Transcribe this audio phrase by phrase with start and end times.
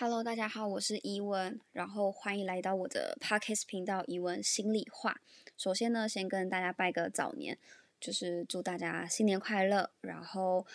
[0.00, 5.20] Hello，大家好，我是伊文，然后欢迎来到我的 Podcast 频道伊文心里话。
[5.58, 7.58] 首先呢，先跟大家拜个早年，
[8.00, 9.90] 就是祝大家新年快乐。
[10.00, 10.66] 然后，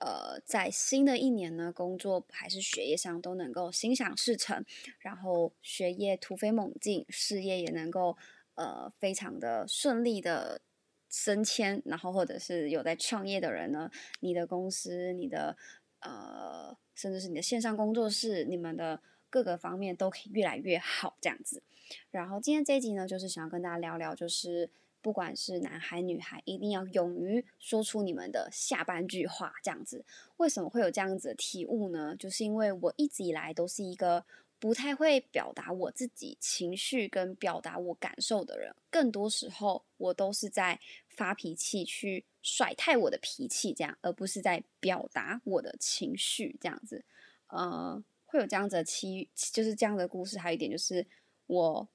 [0.00, 4.64] 呃，在新的一年呢，工作还是学业上都能够心想事成，
[4.98, 8.16] 然后学业突飞猛进，事业也能够
[8.56, 10.60] 呃非常的顺利的
[11.08, 11.80] 升迁。
[11.84, 13.88] 然后，或者是有在创业的人呢，
[14.18, 15.56] 你的公司，你的
[16.00, 16.76] 呃。
[16.94, 19.00] 甚至是你的线上工作室，你们的
[19.30, 21.62] 各个方面都可以越来越好这样子。
[22.10, 30.04] 然后今天这一集呢，就是想要跟大家聊聊，就是不管是男孩女孩，一定要勇于说出你们的下半句话这样子。
[30.36, 32.14] 为什么会有这样子的体悟呢？
[32.16, 34.24] 就是因为我一直以来都是一个
[34.58, 42.24] 不太会表达我自己情绪跟表达我感受的人，更多时候我都是在发脾气去。
[42.42, 47.04] 甩太我的脾气，这样，而不是在表达我的情绪，这样子，
[47.46, 50.38] 呃，会有这样子的期，就是这样的故事。
[50.38, 51.06] 还有一点就是，
[51.46, 51.88] 我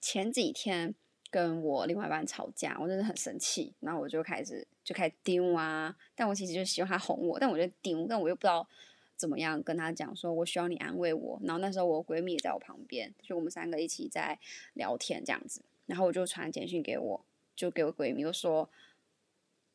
[0.00, 0.94] 前几天
[1.30, 8.68] 跟我另外一半吵架，我真的很生气，然后我就开始就开始丢啊，但我其实就希望他哄我，但我就丢，但我又不知道
[9.16, 11.40] 怎么样跟他讲，说我需要你安慰我。
[11.42, 14.38] 然后那时候我闺蜜也在我旁边，就我们三个一起在
[14.74, 17.24] 聊天这样子，然后我就传简讯给我，
[17.56, 18.70] 就给我闺蜜，我说。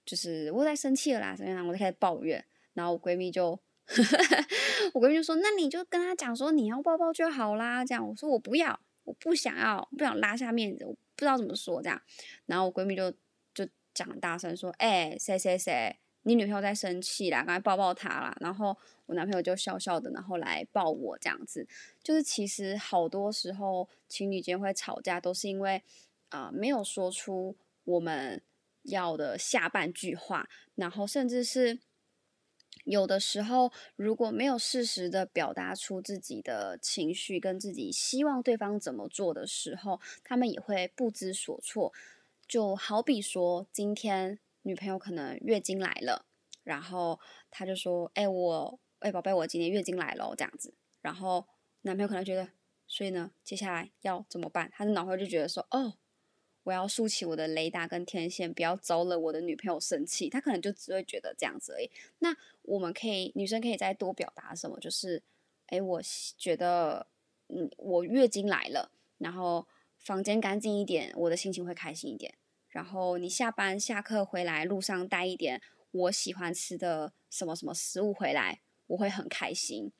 [0.05, 1.65] 就是我在生气了啦，怎么样？
[1.65, 3.51] 我就开始抱怨，然后我闺蜜就，
[4.93, 12.01] 我闺蜜就说：“那你就跟他讲说你要抱抱就好啦。”这样我说我不要，我不想要，不想拉下面子，我不知道怎么说这样。
[12.47, 13.09] 然后我闺蜜就
[13.53, 21.65] 就讲大声说：“哎，谁谁谁，你女朋友在生气啦，赶快抱抱她啦。”然后我男朋友就笑笑的，然后来抱我这样子。
[22.03, 25.81] 就是其实好多时候情侣间会吵架，都是因为
[26.27, 28.41] 啊没有说出我们。
[28.83, 31.79] 要的下半句话，然后甚至是
[32.85, 41.93] 有的时候，如果没有适时的表达出自己的情绪跟自己希望对方怎么做的时候，他们也会不知所措。
[42.47, 46.25] 就好比说，今天女朋友可能月经来了，
[46.63, 51.47] 然后他就说：“哎，我哎，宝贝，我今天月经来了。”这样子，然后
[51.83, 52.49] 男朋友可能觉得，
[52.85, 54.69] 所以呢，接下来要怎么办？
[54.73, 55.93] 他的脑回就觉得说：“哦。”
[56.63, 60.29] 我要竖起我的雷达跟天线，不要招惹我的女朋友生气。
[60.29, 61.89] 她可能就只会觉得这样子而已。
[62.19, 64.79] 那我们可以，女生可以再多表达什么？
[64.79, 65.21] 就是，
[65.67, 66.01] 哎，我
[66.37, 67.07] 觉得，
[67.49, 69.67] 嗯，我月经来了，然后
[69.99, 72.33] 房间干净一点，我的心情会开心一点。
[72.69, 79.91] 然后你下班下课回来路上带一点我喜欢吃的什么什么食物回来，我会很开心。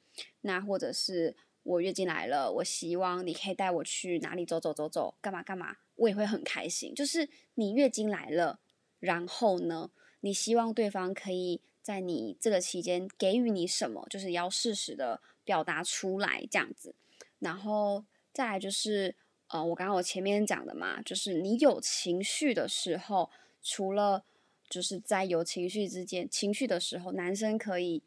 [0.41, 5.77] 那或者是我月经来了，我希望你可以带我去哪里走走走走，干嘛干嘛。
[5.95, 8.59] 我也会很开心，就是你月经来了，
[8.99, 9.91] 然后呢，
[10.21, 16.95] 你希望对方可以在你这个期间给予你什么，就是要适时的表达出来这样子。
[17.39, 18.03] 然后
[18.33, 19.15] 再来就是，
[19.47, 23.29] 呃，我刚刚我前面讲的嘛，就是你有情绪的时候，
[23.61, 24.23] 除了
[24.67, 28.01] 就是在有情绪之间情绪的时候，男生可以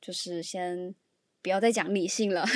[0.00, 0.94] 就是先
[1.42, 2.46] 不要再讲理性了，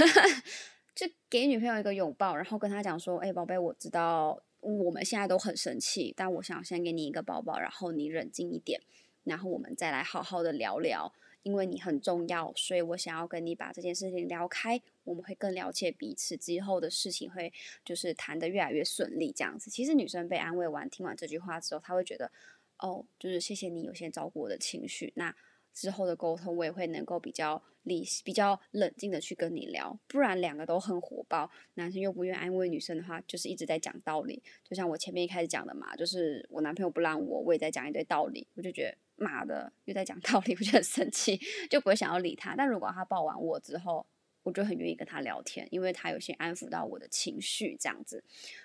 [0.95, 4.43] 就给女朋友一个拥抱，然后跟她讲说，哎，宝贝，我知道。
[4.61, 8.81] 我们现在都很生气，但我想先给你一个抱抱，然后你冷静一点，
[9.23, 11.13] 然后我们再来好好的聊聊。
[11.45, 17.53] 因为你很重要，所以我想要跟你把这件事情聊开，我们会更了解彼此，之后的事情会
[17.85, 19.31] 就是谈得越来越顺利。
[19.31, 22.33] 这样子，其实女生被安慰完，听完这句话之后，她会觉得，
[22.79, 25.13] 哦，就是谢谢你有先照顾我的情绪。
[25.15, 25.33] 那
[25.77, 34.43] 之后的沟通，我也会能够比较理、比较冷静的去跟你聊，不然两个都很火爆，男生又不愿意安慰女生的话，就是一直在讲道理。
[34.65, 41.39] 就像我前面一开始讲的嘛，就是我男朋友不让我，我也在讲一堆道理，我就觉得妈的又在讲道理，我就很生气，
[41.69, 42.57] 就不会想要理他。
[42.57, 44.07] 但如果他抱完我之后，
[44.45, 48.25] 我就很愿意跟他聊天，因为他有些安抚到我的情绪，这样子。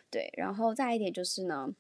[0.10, 1.76] 对，然后再一点就是呢，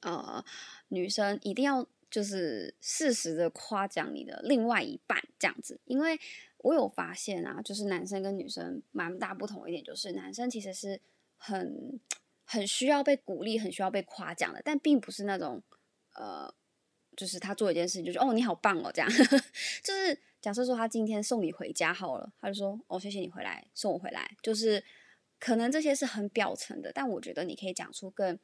[0.00, 0.44] 呃，
[0.88, 1.86] 女生一定要。
[2.12, 6.20] 就是适时的夸奖你的另外一半这样子，因为
[6.58, 11.00] 我有发现啊，就是男生跟女生蛮大不同一点，就是男生其实是
[11.38, 11.98] 很
[12.44, 15.62] 很需要被鼓励，很需要被夸奖的，但并不是那种
[16.14, 16.52] 呃，
[17.16, 19.10] 就是他做一件事情就是哦你好棒哦这样，
[19.82, 24.84] 就是假设说他今天送你回家好了，他就说哦谢谢你回来送我回来，就是
[25.40, 28.38] 可能这些是很表层的，但我觉得你可以讲出更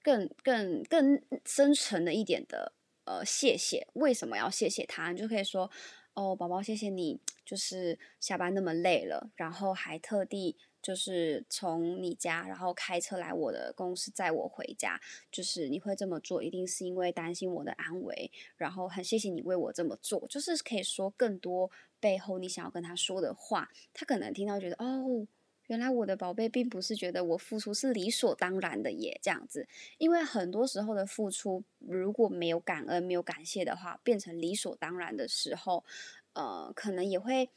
[0.00, 2.72] 更更更深层的一点的。
[3.08, 3.88] 呃，谢谢。
[3.94, 5.12] 为什么要谢谢他？
[5.12, 5.70] 你就可以说，
[6.12, 15.00] 哦，宝宝，谢谢你，就是下班那么累了，然后还特地就是从你家，然后开车来我的公司载我回家，
[15.32, 25.26] 就是你会这么做，一定是因为担心我的安危，然后很谢谢你为我这么做，就是可以说更多背后你想要跟他说的话，他可能听到觉得哦。
[25.68, 29.68] 原来我的宝贝并不是觉得我付出是理所当然的耶，这样子，
[29.98, 35.84] 因为很多时候的付出如果没有感恩、没有感谢的话，变成理所当然的时候，
[36.32, 37.50] 呃，可能也会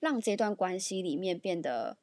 [0.00, 1.96] 让这段关系里面变得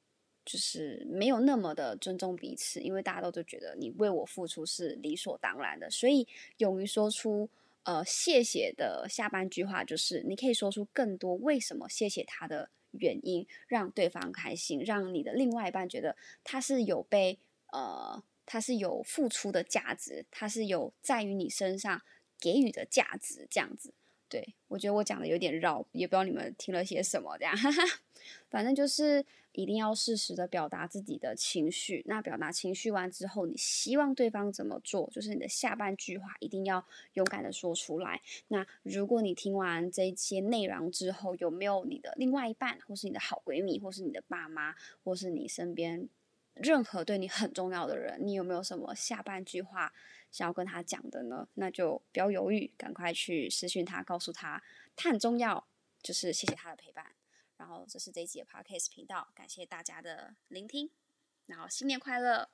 [0.43, 6.27] 就是没有那么的尊重彼此，因为大家都都觉得你为我付出是理所当然的，所以
[6.57, 7.47] 勇于说出
[7.83, 12.69] 呃谢谢的下半句话就是你可以说出更多为什么谢谢他的。
[12.93, 17.39] 原因让对方开心，让你的另外一半觉得他是有被
[17.71, 22.01] 呃，他是有付出的价值，他是有在于你身上
[22.39, 23.93] 给予的价值，这样子。
[24.33, 27.55] 对我觉得我讲的有点绕，也不知道你们听了些什么，这样，
[28.49, 32.01] 反正就是一定要适时的表达自己的情绪。
[32.07, 35.07] 那表达情绪完之后，你希望对方怎么做？
[35.11, 36.83] 就是你的下半句话一定要
[37.13, 38.19] 勇敢的说出来。
[38.47, 46.09] 那如果你听完这些内容之后，有没有你的另外一半，或是你的好闺蜜，或是你的爸妈，或是你身边
[46.55, 49.93] 任何对你很重要的人，你有没有什么下半句话？
[50.33, 54.61] 想要跟他讲的呢，那就不要犹豫，赶快去私讯他，告诉他
[54.97, 55.65] 他很重要，
[56.01, 57.15] 就是谢谢他的陪伴。
[57.55, 60.89] 然后这是这一集的 Podcast 频道，感谢大家的聆听，
[61.45, 62.49] 然后新年快乐。